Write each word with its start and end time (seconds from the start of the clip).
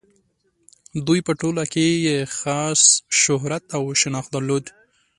دوی 1.07 1.19
په 1.27 1.31
ټوله 1.39 1.63
سیمه 1.63 1.71
کې 1.73 1.87
یې 2.05 2.17
خاص 2.37 2.81
شهرت 3.21 3.63
او 3.75 3.83
شناخت 4.01 4.29
درلود. 4.35 4.65